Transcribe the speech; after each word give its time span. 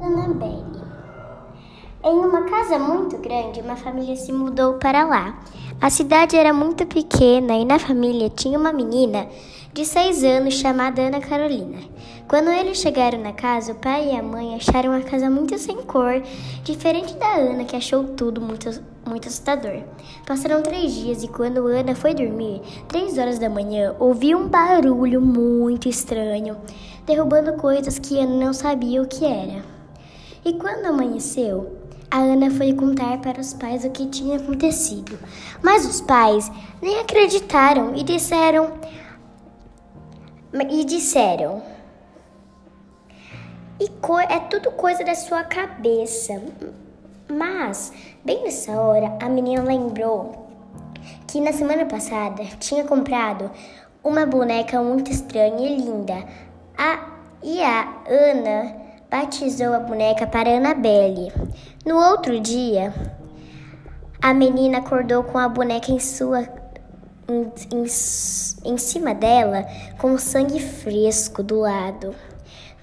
Annabelle. 0.00 0.84
Em 2.04 2.18
uma 2.18 2.42
casa 2.42 2.78
muito 2.78 3.16
grande, 3.16 3.62
uma 3.62 3.76
família 3.76 4.14
se 4.14 4.30
mudou 4.30 4.74
para 4.74 5.04
lá. 5.04 5.42
A 5.80 5.88
cidade 5.88 6.36
era 6.36 6.52
muito 6.52 6.86
pequena 6.86 7.54
e 7.56 7.64
na 7.64 7.78
família 7.78 8.28
tinha 8.28 8.58
uma 8.58 8.72
menina 8.72 9.26
de 9.72 9.86
seis 9.86 10.22
anos 10.22 10.54
chamada 10.54 11.00
Ana 11.00 11.20
Carolina. 11.20 11.78
Quando 12.28 12.50
eles 12.50 12.78
chegaram 12.78 13.18
na 13.20 13.32
casa, 13.32 13.72
o 13.72 13.76
pai 13.76 14.10
e 14.10 14.16
a 14.16 14.22
mãe 14.22 14.54
acharam 14.54 14.92
a 14.92 15.00
casa 15.00 15.30
muito 15.30 15.56
sem 15.58 15.76
cor, 15.82 16.22
diferente 16.62 17.14
da 17.16 17.34
Ana, 17.34 17.64
que 17.64 17.76
achou 17.76 18.04
tudo 18.04 18.40
muito, 18.40 18.68
muito 19.08 19.28
assustador. 19.28 19.82
Passaram 20.26 20.62
três 20.62 20.94
dias 20.94 21.22
e 21.22 21.28
quando 21.28 21.66
Ana 21.66 21.94
foi 21.94 22.12
dormir, 22.14 22.60
três 22.86 23.16
horas 23.16 23.38
da 23.38 23.48
manhã, 23.48 23.94
ouviu 23.98 24.38
um 24.38 24.48
barulho 24.48 25.22
muito 25.22 25.88
estranho, 25.88 26.56
derrubando 27.06 27.54
coisas 27.54 27.98
que 27.98 28.18
Ana 28.18 28.46
não 28.46 28.52
sabia 28.52 29.00
o 29.00 29.06
que 29.06 29.24
era. 29.24 29.75
E 30.44 30.54
quando 30.54 30.86
amanheceu, 30.86 31.76
a 32.10 32.18
Ana 32.18 32.50
foi 32.50 32.72
contar 32.72 33.18
para 33.20 33.40
os 33.40 33.52
pais 33.52 33.84
o 33.84 33.90
que 33.90 34.06
tinha 34.06 34.36
acontecido. 34.36 35.18
Mas 35.62 35.84
os 35.86 36.00
pais 36.00 36.50
nem 36.80 37.00
acreditaram 37.00 37.94
e 37.94 38.02
disseram 38.02 38.72
e 40.70 40.84
disseram 40.84 41.62
e 43.78 43.90
é 44.30 44.40
tudo 44.40 44.70
coisa 44.70 45.04
da 45.04 45.14
sua 45.14 45.44
cabeça. 45.44 46.42
Mas, 47.28 47.92
bem 48.24 48.42
nessa 48.44 48.72
hora, 48.72 49.18
a 49.20 49.28
menina 49.28 49.62
lembrou 49.62 50.48
que 51.26 51.40
na 51.40 51.52
semana 51.52 51.84
passada 51.84 52.42
tinha 52.58 52.84
comprado 52.84 53.50
uma 54.02 54.24
boneca 54.24 54.80
muito 54.80 55.10
estranha 55.10 55.68
e 55.68 55.76
linda. 55.76 56.24
A, 56.78 57.06
e 57.42 57.62
a 57.62 58.02
Ana 58.08 58.85
batizou 59.16 59.72
a 59.72 59.80
boneca 59.80 60.26
para 60.26 60.58
Annabelle. 60.58 61.32
No 61.86 61.96
outro 61.96 62.38
dia, 62.38 62.92
a 64.20 64.34
menina 64.34 64.78
acordou 64.78 65.22
com 65.24 65.38
a 65.38 65.48
boneca 65.48 65.90
em 65.90 65.98
sua 65.98 66.46
em, 67.28 67.50
em, 67.72 67.84
em 67.84 68.78
cima 68.78 69.14
dela, 69.14 69.66
com 69.98 70.18
sangue 70.18 70.60
fresco 70.60 71.42
do 71.42 71.60
lado. 71.60 72.14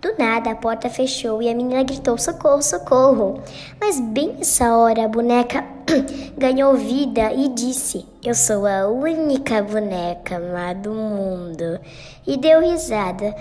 Do 0.02 0.16
nada 0.17 0.52
a 0.52 0.56
porta 0.56 0.89
fechou 0.89 1.39
e 1.42 1.50
a 1.50 1.54
menina 1.54 1.84
gritou: 1.84 2.17
socorro, 2.17 2.64
socorro! 2.64 3.39
Mas 3.80 4.00
bem 4.00 4.34
nessa 4.34 4.76
hora 4.76 5.06
a 5.06 5.08
boneca 5.08 5.64
ganhou 6.36 6.73
vida 6.76 7.31
e 7.31 7.48
disse: 7.50 8.08
Eu 8.23 8.34
sou 8.34 8.66
a 8.66 8.88
única 8.88 9.61
boneca 9.61 10.39
má 10.39 10.73
do 10.73 10.94
mundo. 10.94 11.80
E 12.26 12.38
deu 12.38 12.59
risada. 12.59 13.36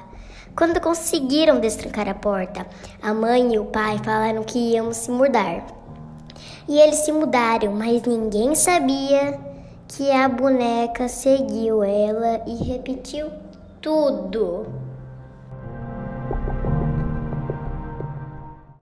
Quando 0.56 0.80
conseguiram 0.80 1.60
destrancar 1.60 2.08
a 2.08 2.14
porta, 2.14 2.66
a 3.02 3.12
mãe 3.12 3.52
e 3.52 3.58
o 3.58 3.66
pai 3.66 3.98
falaram 3.98 4.42
que 4.42 4.58
iam 4.58 4.90
se 4.90 5.10
mudar. 5.10 5.66
E 6.66 6.80
eles 6.80 7.00
se 7.00 7.12
mudaram, 7.12 7.72
mas 7.72 8.02
ninguém 8.04 8.54
sabia 8.54 9.38
que 9.86 10.10
a 10.10 10.26
boneca 10.26 11.08
seguiu 11.08 11.84
ela 11.84 12.42
e 12.46 12.54
repetiu 12.54 13.30
tudo. 13.82 14.85